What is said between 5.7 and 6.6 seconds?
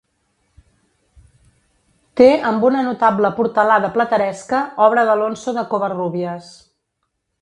Covarrubias.